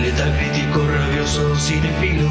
Letal 0.00 0.32
crítico, 0.36 0.86
rabioso, 0.86 1.56
cinefilo, 1.56 2.28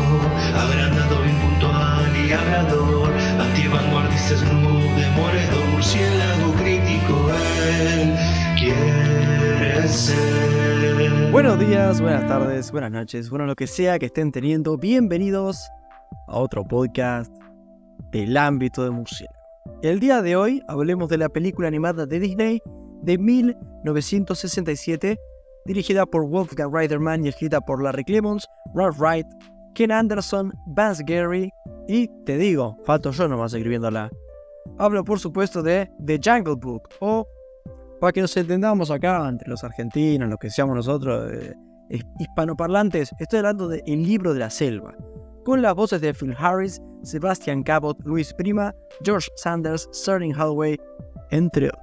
agrandado, 0.55 1.25
impuntual 1.25 2.15
y 2.15 2.31
hablador, 2.31 3.11
antivanguardista, 3.39 4.37
snoop, 4.37 4.95
demoledor, 4.95 5.65
murciélago 5.71 6.53
crítico, 6.53 7.29
él 7.79 8.15
quiere 8.57 9.87
ser. 9.87 11.31
Buenos 11.31 11.59
días, 11.59 12.01
buenas 12.01 12.27
tardes, 12.27 12.71
buenas 12.71 12.91
noches, 12.91 13.29
bueno, 13.29 13.45
lo 13.45 13.55
que 13.55 13.67
sea 13.67 13.97
que 13.97 14.07
estén 14.07 14.31
teniendo, 14.31 14.77
bienvenidos 14.77 15.69
a 16.27 16.37
otro 16.37 16.63
podcast 16.63 17.31
del 18.11 18.37
ámbito 18.37 18.83
de 18.83 18.91
murciélago. 18.91 19.39
El 19.81 19.99
día 19.99 20.21
de 20.21 20.35
hoy 20.35 20.61
hablemos 20.67 21.09
de 21.09 21.17
la 21.17 21.29
película 21.29 21.69
animada 21.69 22.05
de 22.05 22.19
Disney 22.19 22.61
de 23.01 23.17
1967, 23.17 25.17
dirigida 25.65 26.05
por 26.05 26.27
Wolfgang 26.27 26.73
Reiterman 26.73 27.25
y 27.25 27.29
escrita 27.29 27.61
por 27.61 27.81
Larry 27.81 28.03
Clemons, 28.03 28.47
Ralph 28.73 28.99
Wright, 28.99 29.27
Ken 29.75 29.91
Anderson, 29.91 30.53
Vance 30.67 31.03
Gary 31.05 31.49
y, 31.87 32.07
te 32.25 32.37
digo, 32.37 32.77
falto 32.85 33.11
yo 33.11 33.27
nomás 33.27 33.53
escribiéndola. 33.53 34.09
Hablo 34.77 35.03
por 35.03 35.19
supuesto 35.19 35.61
de 35.61 35.89
The 36.05 36.19
Jungle 36.23 36.55
Book, 36.55 36.89
o 36.99 37.27
para 37.99 38.11
que 38.11 38.21
nos 38.21 38.35
entendamos 38.37 38.91
acá 38.91 39.27
entre 39.27 39.49
los 39.49 39.63
argentinos, 39.63 40.29
los 40.29 40.39
que 40.39 40.49
seamos 40.49 40.75
nosotros, 40.75 41.31
eh, 41.31 41.53
hispanoparlantes, 42.19 43.13
estoy 43.19 43.39
hablando 43.39 43.67
de 43.67 43.83
El 43.85 44.03
libro 44.03 44.33
de 44.33 44.39
la 44.39 44.49
selva, 44.49 44.95
con 45.43 45.61
las 45.61 45.75
voces 45.75 46.01
de 46.01 46.13
Phil 46.13 46.35
Harris, 46.37 46.81
Sebastian 47.03 47.63
Cabot, 47.63 47.97
Luis 48.05 48.33
Prima, 48.33 48.73
George 49.03 49.27
Sanders, 49.35 49.89
Sterling 49.93 50.33
Holloway, 50.33 50.79
entre 51.31 51.67
otros. 51.67 51.82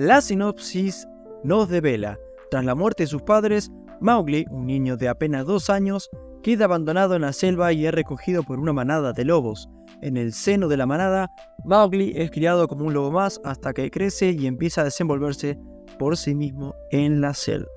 La 0.00 0.22
sinopsis 0.22 1.06
nos 1.44 1.68
devela, 1.68 2.18
tras 2.50 2.64
la 2.64 2.74
muerte 2.74 3.02
de 3.02 3.06
sus 3.06 3.20
padres, 3.20 3.70
Mowgli, 4.00 4.46
un 4.50 4.64
niño 4.64 4.96
de 4.96 5.10
apenas 5.10 5.44
dos 5.44 5.68
años, 5.68 6.08
queda 6.42 6.64
abandonado 6.64 7.16
en 7.16 7.20
la 7.20 7.34
selva 7.34 7.70
y 7.74 7.84
es 7.84 7.92
recogido 7.92 8.42
por 8.42 8.58
una 8.58 8.72
manada 8.72 9.12
de 9.12 9.26
lobos. 9.26 9.68
En 10.00 10.16
el 10.16 10.32
seno 10.32 10.68
de 10.68 10.78
la 10.78 10.86
manada, 10.86 11.30
Mowgli 11.66 12.14
es 12.16 12.30
criado 12.30 12.66
como 12.66 12.86
un 12.86 12.94
lobo 12.94 13.10
más 13.10 13.42
hasta 13.44 13.74
que 13.74 13.90
crece 13.90 14.30
y 14.30 14.46
empieza 14.46 14.80
a 14.80 14.84
desenvolverse 14.84 15.58
por 15.98 16.16
sí 16.16 16.34
mismo 16.34 16.74
en 16.92 17.20
la 17.20 17.34
selva. 17.34 17.68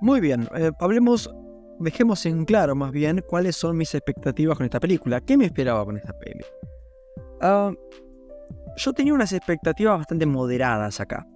Muy 0.00 0.22
bien, 0.22 0.48
eh, 0.56 0.72
hablemos, 0.78 1.30
dejemos 1.80 2.24
en 2.24 2.46
claro 2.46 2.74
más 2.74 2.92
bien 2.92 3.22
cuáles 3.28 3.56
son 3.56 3.76
mis 3.76 3.94
expectativas 3.94 4.56
con 4.56 4.64
esta 4.64 4.80
película. 4.80 5.20
¿Qué 5.20 5.36
me 5.36 5.44
esperaba 5.44 5.84
con 5.84 5.98
esta 5.98 6.18
peli? 6.18 6.40
Ah, 7.46 7.70
yo 8.76 8.92
tenía 8.94 9.12
unas 9.12 9.34
expectativas 9.34 9.98
bastante 9.98 10.24
moderadas 10.24 10.98
acá. 10.98 11.26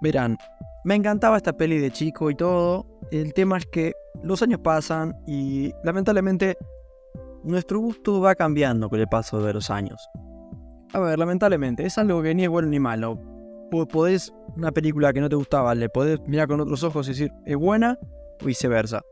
Verán, 0.00 0.38
me 0.84 0.94
encantaba 0.94 1.36
esta 1.36 1.52
peli 1.52 1.78
de 1.78 1.90
chico 1.90 2.30
y 2.30 2.36
todo. 2.36 2.86
El 3.10 3.34
tema 3.34 3.58
es 3.58 3.66
que 3.66 3.92
los 4.22 4.40
años 4.42 4.60
pasan 4.62 5.14
y 5.26 5.72
lamentablemente 5.82 6.56
nuestro 7.42 7.80
gusto 7.80 8.20
va 8.20 8.36
cambiando 8.36 8.88
con 8.88 9.00
el 9.00 9.08
paso 9.08 9.42
de 9.42 9.52
los 9.52 9.68
años. 9.68 10.08
A 10.92 11.00
ver, 11.00 11.18
lamentablemente, 11.18 11.86
es 11.86 11.98
algo 11.98 12.22
que 12.22 12.36
ni 12.36 12.44
es 12.44 12.48
bueno 12.48 12.68
ni 12.68 12.78
malo. 12.78 13.18
Podés, 13.90 14.32
una 14.56 14.70
película 14.70 15.12
que 15.12 15.20
no 15.20 15.28
te 15.28 15.34
gustaba, 15.34 15.74
le 15.74 15.88
podés 15.88 16.20
mirar 16.20 16.46
con 16.46 16.60
otros 16.60 16.84
ojos 16.84 17.08
y 17.08 17.12
decir, 17.12 17.32
es 17.46 17.56
buena 17.56 17.98
o 18.40 18.44
viceversa. 18.44 19.02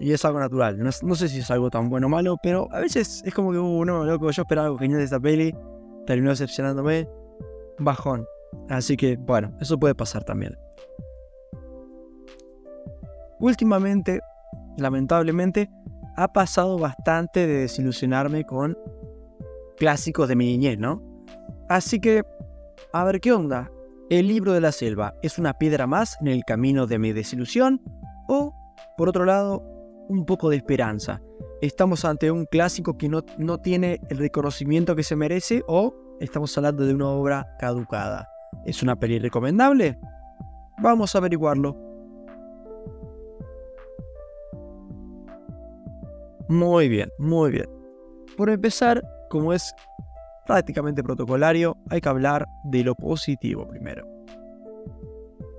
Y 0.00 0.12
es 0.12 0.24
algo 0.24 0.40
natural. 0.40 0.78
No, 0.78 1.14
sé 1.14 1.28
si 1.28 1.40
es 1.40 1.50
algo 1.50 1.70
tan 1.70 1.90
bueno 1.90 2.06
o 2.06 2.10
malo, 2.10 2.36
pero 2.42 2.66
a 2.72 2.80
veces 2.80 3.22
es 3.24 3.34
como 3.34 3.52
que, 3.52 3.58
uh, 3.58 3.84
no, 3.84 4.04
loco, 4.04 4.30
yo 4.30 4.42
esperaba 4.42 4.66
algo 4.66 4.78
genial 4.78 4.98
de 4.98 5.04
esta 5.04 5.20
peli, 5.20 5.54
terminó 6.10 6.30
decepcionándome, 6.30 7.08
bajón. 7.78 8.26
Así 8.68 8.96
que, 8.96 9.16
bueno, 9.16 9.56
eso 9.60 9.78
puede 9.78 9.94
pasar 9.94 10.24
también. 10.24 10.58
Últimamente, 13.38 14.18
lamentablemente, 14.76 15.70
ha 16.16 16.32
pasado 16.32 16.80
bastante 16.80 17.46
de 17.46 17.58
desilusionarme 17.58 18.44
con 18.44 18.76
clásicos 19.76 20.26
de 20.26 20.34
mi 20.34 20.46
niñez, 20.46 20.80
¿no? 20.80 21.00
Así 21.68 22.00
que, 22.00 22.24
a 22.92 23.04
ver 23.04 23.20
qué 23.20 23.32
onda. 23.32 23.70
¿El 24.08 24.26
libro 24.26 24.52
de 24.52 24.60
la 24.60 24.72
selva 24.72 25.14
es 25.22 25.38
una 25.38 25.52
piedra 25.52 25.86
más 25.86 26.16
en 26.20 26.26
el 26.26 26.42
camino 26.44 26.88
de 26.88 26.98
mi 26.98 27.12
desilusión? 27.12 27.80
¿O, 28.26 28.52
por 28.96 29.08
otro 29.08 29.24
lado, 29.24 29.62
un 30.08 30.26
poco 30.26 30.50
de 30.50 30.56
esperanza? 30.56 31.22
¿Estamos 31.62 32.04
ante 32.04 32.32
un 32.32 32.46
clásico 32.46 32.98
que 32.98 33.08
no, 33.08 33.24
no 33.38 33.58
tiene 33.58 34.00
el 34.08 34.18
reconocimiento 34.18 34.96
que 34.96 35.04
se 35.04 35.14
merece? 35.14 35.62
¿O 35.68 35.94
estamos 36.20 36.56
hablando 36.56 36.84
de 36.84 36.94
una 36.94 37.08
obra 37.08 37.56
caducada? 37.58 38.28
¿Es 38.64 38.82
una 38.82 38.96
peli 38.96 39.18
recomendable? 39.18 39.98
Vamos 40.78 41.14
a 41.14 41.18
averiguarlo. 41.18 41.76
Muy 46.48 46.88
bien, 46.88 47.10
muy 47.18 47.50
bien. 47.50 47.68
Por 48.36 48.50
empezar, 48.50 49.02
como 49.28 49.52
es 49.52 49.74
prácticamente 50.46 51.02
protocolario, 51.02 51.76
hay 51.90 52.00
que 52.00 52.08
hablar 52.08 52.46
de 52.64 52.84
lo 52.84 52.94
positivo 52.94 53.66
primero. 53.68 54.04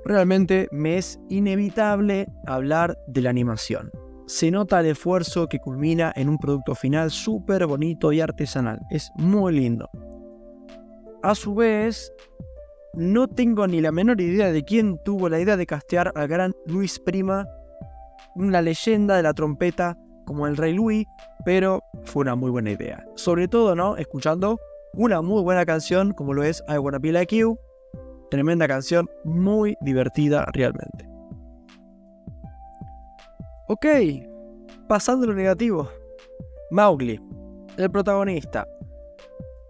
Realmente 0.04 0.68
me 0.72 0.98
es 0.98 1.20
inevitable 1.30 2.28
hablar 2.46 2.98
de 3.08 3.22
la 3.22 3.30
animación. 3.30 3.92
Se 4.26 4.52
nota 4.52 4.80
el 4.80 4.88
esfuerzo 4.88 5.48
que 5.48 5.60
culmina 5.60 6.12
en 6.16 6.30
un 6.30 6.38
producto 6.38 6.76
final 6.76 7.12
súper 7.12 7.66
bonito 7.68 8.12
y 8.12 8.22
artesanal. 8.22 8.82
Es 8.90 9.12
muy 9.16 9.54
lindo. 9.54 9.90
A 11.24 11.36
su 11.36 11.54
vez, 11.54 12.12
no 12.94 13.28
tengo 13.28 13.68
ni 13.68 13.80
la 13.80 13.92
menor 13.92 14.20
idea 14.20 14.52
de 14.52 14.64
quién 14.64 14.98
tuvo 15.04 15.30
la 15.30 15.40
idea 15.40 15.56
de 15.56 15.68
castear 15.68 16.12
al 16.16 16.28
gran 16.28 16.56
Luis 16.66 17.00
Prima, 17.00 17.48
una 18.36 18.62
leyenda 18.62 19.18
de 19.18 19.24
la 19.24 19.34
trompeta 19.34 19.96
como 20.26 20.48
el 20.48 20.58
Rey 20.58 20.74
Louis, 20.74 21.06
pero 21.46 21.84
fue 22.06 22.22
una 22.22 22.36
muy 22.36 22.50
buena 22.50 22.72
idea. 22.72 23.06
Sobre 23.16 23.48
todo, 23.48 23.76
¿no? 23.76 23.98
Escuchando 23.98 24.60
una 24.94 25.22
muy 25.22 25.44
buena 25.44 25.64
canción 25.64 26.12
como 26.14 26.34
lo 26.34 26.44
es 26.44 26.64
I 26.68 26.78
Wanna 26.78 26.98
Be 27.00 27.12
Like 27.12 27.38
You. 27.38 27.58
Tremenda 28.31 28.68
canción, 28.68 29.08
muy 29.24 29.78
divertida 29.81 30.46
realmente. 30.54 31.08
Ok, 33.68 33.86
pasando 34.88 35.28
lo 35.28 35.34
negativo. 35.34 35.88
Mowgli, 36.72 37.22
el 37.78 37.92
protagonista. 37.92 38.66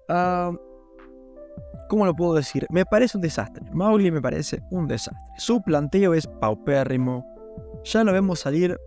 Ah, 0.07 0.51
¿Cómo 1.91 2.05
lo 2.05 2.15
puedo 2.15 2.35
decir? 2.35 2.65
Me 2.69 2.85
parece 2.85 3.17
un 3.17 3.21
desastre. 3.21 3.65
Mowgli 3.73 4.11
me 4.11 4.21
parece 4.21 4.63
un 4.71 4.87
desastre. 4.87 5.21
Su 5.35 5.61
planteo 5.61 6.13
es 6.13 6.25
paupérrimo. 6.25 7.27
Ya 7.83 8.05
lo 8.05 8.13
vemos 8.13 8.39
salir 8.39 8.79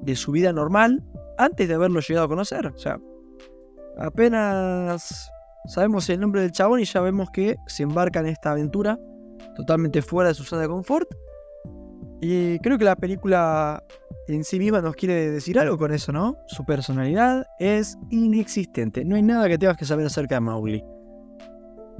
de 0.00 0.16
su 0.16 0.32
vida 0.32 0.50
normal 0.50 1.04
antes 1.36 1.68
de 1.68 1.74
haberlo 1.74 2.00
llegado 2.00 2.24
a 2.24 2.28
conocer. 2.30 2.68
O 2.68 2.78
sea, 2.78 2.98
apenas 3.98 5.30
sabemos 5.66 6.08
el 6.08 6.20
nombre 6.20 6.40
del 6.40 6.52
chabón 6.52 6.80
y 6.80 6.86
ya 6.86 7.02
vemos 7.02 7.28
que 7.30 7.56
se 7.66 7.82
embarca 7.82 8.20
en 8.20 8.28
esta 8.28 8.52
aventura 8.52 8.98
totalmente 9.54 10.00
fuera 10.00 10.30
de 10.30 10.34
su 10.34 10.44
zona 10.44 10.62
de 10.62 10.68
confort. 10.68 11.10
Y 12.22 12.58
creo 12.60 12.78
que 12.78 12.84
la 12.84 12.96
película 12.96 13.84
en 14.28 14.42
sí 14.44 14.58
misma 14.58 14.80
nos 14.80 14.96
quiere 14.96 15.30
decir 15.30 15.58
algo 15.58 15.76
con 15.76 15.92
eso, 15.92 16.12
¿no? 16.12 16.38
Su 16.46 16.64
personalidad 16.64 17.44
es 17.58 17.98
inexistente. 18.08 19.04
No 19.04 19.16
hay 19.16 19.22
nada 19.22 19.50
que 19.50 19.58
tengas 19.58 19.76
que 19.76 19.84
saber 19.84 20.06
acerca 20.06 20.36
de 20.36 20.40
Mowgli 20.40 20.82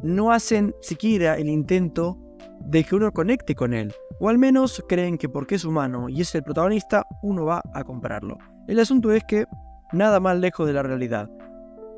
no 0.03 0.33
hacen 0.33 0.75
siquiera 0.81 1.37
el 1.37 1.49
intento 1.49 2.19
de 2.61 2.85
que 2.85 2.95
uno 2.95 3.13
conecte 3.13 3.55
con 3.55 3.75
él, 3.75 3.93
o 4.21 4.29
al 4.29 4.39
menos 4.39 4.83
creen 4.89 5.19
que 5.19 5.29
porque 5.29 5.57
es 5.57 5.65
humano 5.65 6.09
y 6.09 6.21
es 6.21 6.35
el 6.35 6.43
protagonista, 6.43 7.07
uno 7.23 7.45
va 7.45 7.63
a 7.75 7.85
comprarlo. 7.85 8.39
El 8.69 8.79
asunto 8.79 9.13
es 9.13 9.25
que 9.25 9.47
nada 9.93 10.21
más 10.21 10.39
lejos 10.39 10.67
de 10.67 10.73
la 10.73 10.83
realidad. 10.83 11.29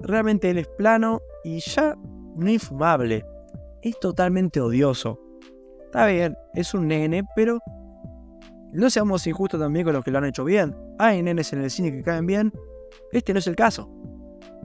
Realmente 0.00 0.50
él 0.50 0.58
es 0.58 0.68
plano 0.78 1.20
y 1.44 1.60
ya 1.60 1.94
no 2.36 2.50
infumable. 2.50 3.24
Es 3.82 3.98
totalmente 4.00 4.60
odioso. 4.60 5.20
Está 5.84 6.06
bien, 6.06 6.36
es 6.54 6.74
un 6.74 6.88
nene, 6.88 7.22
pero 7.36 7.60
no 8.72 8.90
seamos 8.90 9.26
injustos 9.26 9.60
también 9.60 9.84
con 9.84 9.94
los 9.94 10.04
que 10.04 10.10
lo 10.10 10.18
han 10.18 10.24
hecho 10.24 10.44
bien. 10.44 10.74
Hay 10.98 11.22
nenes 11.22 11.52
en 11.52 11.62
el 11.62 11.70
cine 11.70 11.92
que 11.92 12.02
caen 12.02 12.26
bien. 12.26 12.52
Este 13.12 13.32
no 13.32 13.38
es 13.38 13.46
el 13.46 13.54
caso. 13.54 13.88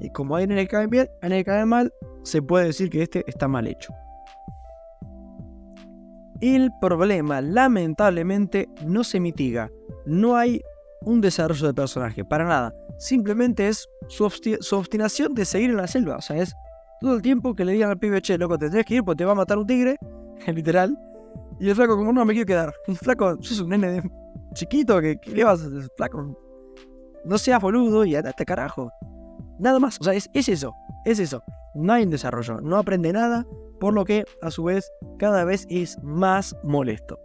Y 0.02 0.10
como 0.12 0.36
hay 0.36 0.48
nenes 0.48 0.66
que 0.66 0.72
caen 0.72 0.90
bien, 0.90 1.08
que 1.22 1.44
caen 1.44 1.68
mal, 1.68 1.94
se 2.24 2.42
puede 2.42 2.68
decir 2.68 2.90
que 2.90 3.04
este 3.04 3.24
está 3.28 3.48
mal 3.48 3.68
hecho. 3.68 3.94
El 6.42 6.72
problema, 6.80 7.42
lamentablemente, 7.42 8.70
no 8.86 9.04
se 9.04 9.20
mitiga. 9.20 9.70
No 10.06 10.38
hay 10.38 10.62
un 11.02 11.22
desarrollo 11.22 11.68
de 11.68 11.74
personaje, 11.74 12.24
para 12.24 12.46
nada. 12.46 12.74
Simplemente 12.98 13.68
es 13.68 13.88
su, 14.08 14.24
obstinación 14.26 15.34
de 15.34 15.46
seguir 15.46 15.72
en 15.72 15.78
la 15.78 15.88
selva. 15.88 16.18
O 16.18 16.22
sea, 16.22 16.38
es 16.38 16.54
todo 17.02 17.16
el 17.16 17.22
tiempo 17.22 17.56
que 17.56 17.66
le 17.66 17.74
digan 17.74 17.90
al 17.90 18.00
pibe, 18.00 18.22
che, 18.22 18.38
loco, 18.38 18.58
te 18.58 18.70
que 18.84 18.96
ir 18.96 19.04
porque 19.04 19.18
te 19.18 19.26
va 19.26 19.34
a 19.34 19.36
matar 19.36 19.58
un 19.58 19.68
tigre, 19.68 19.98
literal. 20.48 20.98
Y 21.60 21.70
el 21.70 21.76
flaco, 21.76 21.98
como 21.98 22.14
no 22.14 22.24
me 22.24 22.34
quiero 22.34 22.48
quedar. 22.48 22.74
El 22.88 22.98
flaco, 22.98 23.38
sos 23.42 23.60
un 23.60 23.70
nene 23.70 24.02
chiquito, 24.54 25.02
que, 25.02 25.20
le 25.26 25.44
vas 25.44 25.62
a 25.62 25.70
flaco? 25.98 26.38
No 27.26 27.38
seas 27.38 27.62
boludo 27.62 28.06
y 28.06 28.16
andate 28.16 28.46
carajo. 28.46 28.92
Nada 29.60 29.80
más. 29.80 30.00
O 30.00 30.04
sea, 30.04 30.14
es, 30.14 30.30
es 30.34 30.50
eso. 30.50 30.74
Es 31.06 31.20
eso. 31.20 31.44
No 31.76 31.94
hay 31.94 32.04
un 32.04 32.10
desarrollo. 32.10 32.62
No 32.62 32.78
aprende 32.78 33.14
nada. 33.14 33.46
Por 33.80 33.94
lo 33.94 34.04
que, 34.06 34.26
a 34.42 34.52
su 34.52 34.64
vez, 34.64 34.92
cada 35.18 35.46
vez 35.46 35.66
es 35.70 35.98
más 36.04 36.56
molesto. 36.64 37.20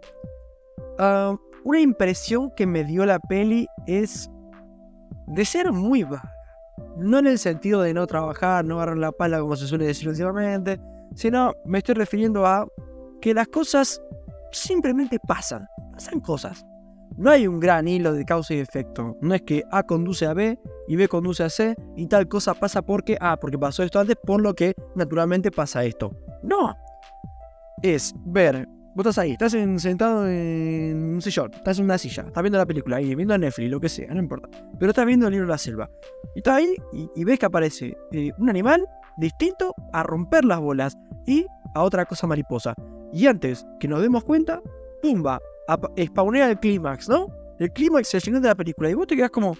Ah, 0.99 1.35
una 1.63 1.79
impresión 1.79 2.51
que 2.55 2.65
me 2.65 2.83
dio 2.83 3.05
la 3.05 3.19
peli 3.19 3.67
es 3.87 4.29
de 5.27 5.45
ser 5.45 5.71
muy 5.71 6.03
vaga. 6.03 6.31
No 6.97 7.19
en 7.19 7.27
el 7.27 7.39
sentido 7.39 7.81
de 7.81 7.93
no 7.93 8.07
trabajar, 8.07 8.63
no 8.63 8.75
agarrar 8.75 8.97
la 8.97 9.11
pala 9.11 9.39
como 9.39 9.55
se 9.55 9.67
suele 9.67 9.85
decir 9.85 10.07
últimamente, 10.07 10.79
sino 11.15 11.53
me 11.65 11.79
estoy 11.79 11.95
refiriendo 11.95 12.45
a 12.45 12.67
que 13.21 13.33
las 13.33 13.47
cosas 13.47 14.01
simplemente 14.51 15.19
pasan, 15.27 15.67
pasan 15.93 16.19
cosas. 16.19 16.65
No 17.17 17.31
hay 17.31 17.47
un 17.47 17.59
gran 17.59 17.87
hilo 17.87 18.13
de 18.13 18.25
causa 18.25 18.53
y 18.53 18.59
efecto. 18.59 19.15
No 19.21 19.33
es 19.33 19.41
que 19.43 19.63
A 19.71 19.83
conduce 19.83 20.25
a 20.25 20.33
B 20.33 20.59
y 20.87 20.95
B 20.95 21.07
conduce 21.07 21.43
a 21.43 21.49
C 21.49 21.75
y 21.95 22.07
tal 22.07 22.27
cosa 22.27 22.53
pasa 22.53 22.81
porque 22.81 23.17
A, 23.21 23.37
porque 23.37 23.57
pasó 23.57 23.83
esto 23.83 23.99
antes, 23.99 24.17
por 24.17 24.41
lo 24.41 24.53
que 24.53 24.73
naturalmente 24.95 25.49
pasa 25.51 25.85
esto. 25.85 26.11
No. 26.43 26.75
Es 27.81 28.13
ver, 28.25 28.67
vos 28.95 29.05
estás 29.05 29.19
ahí, 29.19 29.31
estás 29.31 29.51
sentado 29.51 30.27
en 30.27 31.15
un 31.15 31.21
sillón, 31.21 31.51
estás 31.53 31.79
en 31.79 31.85
una 31.85 31.97
silla, 31.97 32.23
estás 32.27 32.43
viendo 32.43 32.57
la 32.57 32.65
película 32.65 32.97
ahí, 32.97 33.15
viendo 33.15 33.37
Netflix, 33.37 33.69
lo 33.69 33.79
que 33.79 33.89
sea, 33.89 34.13
no 34.13 34.19
importa. 34.19 34.49
Pero 34.79 34.89
estás 34.89 35.05
viendo 35.05 35.27
el 35.27 35.33
libro 35.33 35.47
de 35.47 35.51
la 35.51 35.57
selva. 35.57 35.89
Y 36.35 36.39
estás 36.39 36.55
ahí 36.55 36.75
y, 37.15 37.23
ves 37.23 37.39
que 37.39 37.45
aparece 37.45 37.95
eh, 38.11 38.31
un 38.37 38.49
animal 38.49 38.85
distinto 39.17 39.73
a 39.93 40.03
romper 40.03 40.43
las 40.43 40.59
bolas 40.59 40.97
y 41.25 41.45
a 41.75 41.83
otra 41.83 42.05
cosa 42.05 42.27
mariposa. 42.27 42.73
Y 43.13 43.27
antes 43.27 43.65
que 43.79 43.87
nos 43.87 44.01
demos 44.01 44.23
cuenta, 44.25 44.61
¡pumba! 45.01 45.39
Spawnea 45.67 46.51
el 46.51 46.59
clímax, 46.59 47.09
¿no? 47.09 47.27
El 47.59 47.71
clímax 47.71 48.09
se 48.09 48.19
llenó 48.19 48.39
de 48.39 48.49
la 48.49 48.55
película 48.55 48.89
y 48.89 48.93
vos 48.93 49.07
te 49.07 49.15
quedas 49.15 49.31
como, 49.31 49.55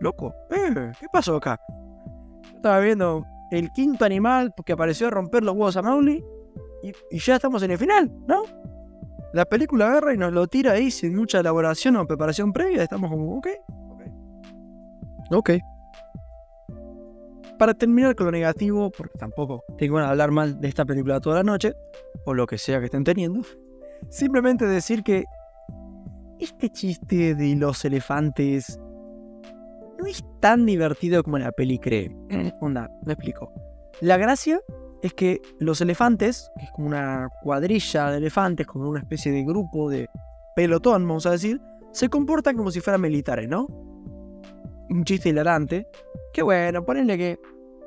loco, 0.00 0.34
eh, 0.50 0.92
¿qué 0.98 1.06
pasó 1.12 1.36
acá? 1.36 1.58
estaba 2.66 2.80
viendo 2.80 3.24
el 3.52 3.70
quinto 3.72 4.04
animal 4.04 4.52
que 4.64 4.72
apareció 4.72 5.06
a 5.06 5.10
romper 5.10 5.44
los 5.44 5.54
huevos 5.54 5.76
a 5.76 5.82
Mauli 5.82 6.24
y, 6.82 7.18
ya 7.18 7.36
estamos 7.36 7.62
en 7.62 7.70
el 7.70 7.78
final, 7.78 8.10
¿no? 8.26 8.42
La 9.32 9.44
película 9.44 9.86
agarra 9.86 10.14
y 10.14 10.18
nos 10.18 10.32
lo 10.32 10.46
tira 10.46 10.72
ahí 10.72 10.90
sin 10.90 11.14
mucha 11.14 11.40
elaboración 11.40 11.96
o 11.96 12.06
preparación 12.06 12.52
previa. 12.52 12.82
Estamos 12.82 13.10
como, 13.10 13.36
ok, 13.38 13.48
ok. 13.90 14.02
Ok. 15.30 15.50
Para 17.58 17.74
terminar 17.74 18.14
con 18.14 18.26
lo 18.26 18.32
negativo, 18.32 18.90
porque 18.90 19.18
tampoco 19.18 19.64
tengo 19.78 19.98
de 19.98 20.06
hablar 20.06 20.30
mal 20.30 20.60
de 20.60 20.68
esta 20.68 20.84
película 20.84 21.20
toda 21.20 21.36
la 21.36 21.42
noche, 21.42 21.72
o 22.24 22.34
lo 22.34 22.46
que 22.46 22.58
sea 22.58 22.80
que 22.80 22.86
estén 22.86 23.04
teniendo, 23.04 23.42
simplemente 24.08 24.66
decir 24.66 25.02
que 25.02 25.24
este 26.40 26.70
chiste 26.70 27.34
de 27.34 27.56
los 27.56 27.84
elefantes 27.84 28.78
no 29.98 30.06
es 30.06 30.24
tan 30.40 30.66
divertido 30.66 31.22
como 31.22 31.38
la 31.38 31.52
peli 31.52 31.78
cree. 31.78 32.14
Onda, 32.60 32.90
me 33.04 33.14
explico. 33.14 33.52
La 34.00 34.16
gracia 34.16 34.60
es 35.02 35.14
que 35.14 35.40
los 35.58 35.80
elefantes, 35.80 36.50
que 36.58 36.64
es 36.64 36.70
como 36.72 36.88
una 36.88 37.28
cuadrilla 37.42 38.10
de 38.10 38.18
elefantes, 38.18 38.66
como 38.66 38.88
una 38.88 39.00
especie 39.00 39.32
de 39.32 39.44
grupo 39.44 39.88
de 39.88 40.08
pelotón, 40.54 41.06
vamos 41.06 41.26
a 41.26 41.30
decir, 41.30 41.60
se 41.92 42.08
comportan 42.08 42.56
como 42.56 42.70
si 42.70 42.80
fueran 42.80 43.00
militares, 43.00 43.48
¿no? 43.48 43.66
Un 44.88 45.04
chiste 45.04 45.30
hilarante. 45.30 45.86
Que 46.32 46.42
bueno, 46.42 46.84
ponenle 46.84 47.16
que 47.16 47.38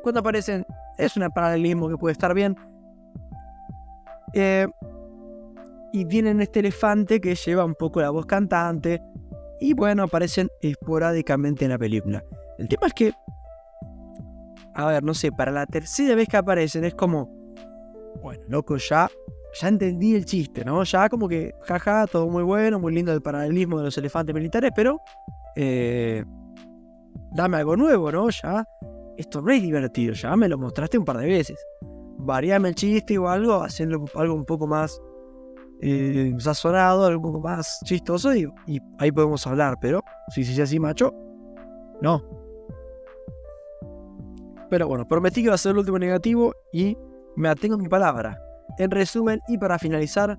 cuando 0.02 0.22
aparecen 0.22 0.66
es 0.98 1.16
un 1.16 1.30
paralelismo 1.30 1.90
que 1.90 1.98
puede 1.98 2.13
estar 2.13 2.34
bien. 2.34 2.56
Eh, 4.34 4.68
y 5.91 6.06
tienen 6.06 6.41
este 6.41 6.59
elefante 6.59 7.19
que 7.19 7.36
lleva 7.36 7.65
un 7.65 7.75
poco 7.75 8.01
la 8.01 8.09
voz 8.09 8.25
cantante 8.25 9.01
y 9.59 9.74
bueno, 9.74 10.03
aparecen 10.03 10.50
esporádicamente 10.62 11.65
en 11.65 11.71
la 11.71 11.77
película. 11.77 12.24
El 12.57 12.68
tema 12.68 12.88
es 12.88 12.94
que, 12.94 13.13
a 14.74 14.86
ver, 14.88 15.03
no 15.03 15.13
sé, 15.13 15.31
para 15.31 15.51
la 15.51 15.65
tercera 15.65 16.15
vez 16.15 16.27
que 16.27 16.38
aparecen 16.38 16.86
es 16.86 16.95
como, 16.95 17.30
bueno, 18.21 18.44
loco, 18.47 18.77
ya, 18.77 19.09
ya 19.59 19.68
entendí 19.68 20.15
el 20.15 20.25
chiste, 20.25 20.63
¿no? 20.63 20.83
Ya 20.83 21.09
como 21.09 21.27
que, 21.27 21.53
jaja, 21.63 22.07
todo 22.07 22.27
muy 22.27 22.44
bueno, 22.44 22.80
muy 22.80 22.94
lindo 22.94 23.12
el 23.12 23.21
paralelismo 23.21 23.80
de 23.80 23.85
los 23.85 23.97
elefantes 23.97 24.33
militares, 24.33 24.71
pero, 24.75 25.01
eh, 25.56 26.24
dame 27.33 27.57
algo 27.57 27.75
nuevo, 27.75 28.12
¿no? 28.12 28.30
Ya, 28.30 28.65
esto 29.18 29.42
no 29.42 29.51
es 29.51 29.62
divertido, 29.62 30.13
ya 30.13 30.35
me 30.38 30.47
lo 30.47 30.57
mostraste 30.57 30.97
un 30.97 31.06
par 31.06 31.18
de 31.18 31.27
veces. 31.27 31.57
Variame 32.21 32.69
el 32.69 32.75
chiste 32.75 33.18
o 33.18 33.27
algo, 33.27 33.63
haciendo 33.63 34.06
algo 34.15 34.35
un 34.35 34.45
poco 34.45 34.68
más 34.68 35.01
eh, 35.81 36.34
sazonado, 36.40 37.06
algo 37.06 37.40
más 37.40 37.80
chistoso 37.86 38.36
y, 38.36 38.48
ahí 38.98 39.12
podemos 39.12 39.46
hablar, 39.48 39.78
pero 39.80 40.02
si 40.30 40.44
se 40.44 40.62
así, 40.62 40.80
macho, 40.80 41.14
no. 42.02 42.22
Pero 44.70 44.88
bueno, 44.88 45.08
prometí 45.08 45.42
que 45.42 45.46
iba 45.46 45.56
a 45.56 45.58
ser 45.58 45.72
el 45.72 45.80
último 45.80 45.98
negativo 45.98 46.54
y 46.72 46.98
me 47.36 47.50
atengo 47.50 47.76
a 47.76 47.78
mi 47.78 47.88
palabra. 47.88 48.40
En 48.78 48.92
resumen 48.92 49.40
y 49.48 49.58
para 49.58 49.80
finalizar, 49.80 50.38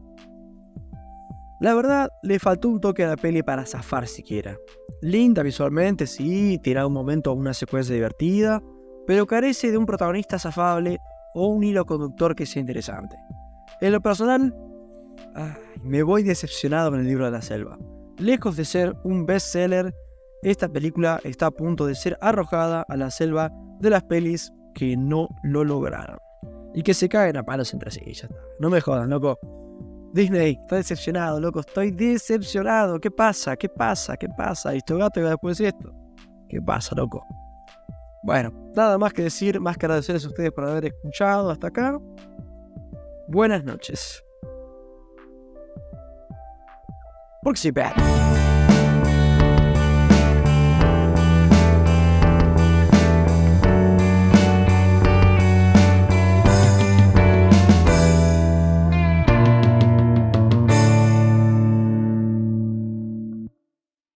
la 1.60 1.74
verdad 1.74 2.08
le 2.22 2.38
faltó 2.38 2.68
un 2.68 2.80
toque 2.80 3.04
a 3.04 3.08
la 3.08 3.16
peli 3.16 3.42
para 3.42 3.66
zafar 3.66 4.06
siquiera. 4.06 4.56
Linda 5.02 5.42
visualmente, 5.42 6.06
sí, 6.06 6.58
tiene 6.62 6.84
un 6.84 6.92
momento 6.92 7.32
una 7.32 7.54
secuencia 7.54 7.94
divertida, 7.94 8.62
pero 9.06 9.26
carece 9.26 9.70
de 9.70 9.78
un 9.78 9.86
protagonista 9.86 10.38
zafable 10.38 10.98
o 11.34 11.48
un 11.48 11.64
hilo 11.64 11.84
conductor 11.84 12.34
que 12.34 12.46
sea 12.46 12.60
interesante. 12.60 13.16
En 13.80 13.92
lo 13.92 14.00
personal, 14.00 14.54
me 15.82 16.02
voy 16.02 16.22
decepcionado 16.22 16.90
con 16.90 17.00
el 17.00 17.06
libro 17.06 17.24
de 17.24 17.30
la 17.30 17.42
selva. 17.42 17.78
Lejos 18.18 18.56
de 18.56 18.64
ser 18.64 18.94
un 19.04 19.24
bestseller, 19.26 19.94
esta 20.42 20.68
película 20.68 21.20
está 21.24 21.46
a 21.46 21.50
punto 21.50 21.86
de 21.86 21.94
ser 21.94 22.18
arrojada 22.20 22.84
a 22.88 22.96
la 22.96 23.10
selva 23.10 23.50
de 23.80 23.90
las 23.90 24.02
pelis 24.04 24.52
que 24.74 24.96
no 24.96 25.28
lo 25.42 25.64
lograron. 25.64 26.18
Y 26.74 26.82
que 26.82 26.94
se 26.94 27.08
caen 27.08 27.36
a 27.36 27.42
palos 27.42 27.72
entre 27.72 27.90
sí, 27.90 28.00
ya 28.06 28.26
está. 28.26 28.36
No 28.58 28.70
me 28.70 28.80
jodan, 28.80 29.10
loco. 29.10 29.38
Disney, 30.12 30.58
está 30.62 30.76
decepcionado, 30.76 31.40
loco. 31.40 31.60
Estoy 31.60 31.90
decepcionado. 31.90 33.00
¿Qué 33.00 33.10
pasa? 33.10 33.56
¿Qué 33.56 33.68
pasa? 33.68 34.16
¿Qué 34.16 34.28
pasa? 34.28 34.74
¿Y 34.74 34.78
esto 34.78 34.96
gato 34.98 35.22
va 35.22 35.30
después 35.30 35.58
de 35.58 35.68
esto? 35.68 35.92
¿Qué 36.48 36.60
pasa, 36.60 36.94
loco? 36.94 37.24
Bueno, 38.22 38.52
nada 38.74 38.98
más 38.98 39.12
que 39.12 39.22
decir, 39.22 39.60
más 39.60 39.78
que 39.78 39.86
agradecerles 39.86 40.24
a 40.24 40.28
ustedes 40.28 40.52
por 40.52 40.66
haber 40.66 40.86
escuchado 40.86 41.50
hasta 41.50 41.68
acá. 41.68 41.98
Buenas 43.28 43.64
noches. 43.64 44.22
Porque 47.42 47.58
se 47.58 47.72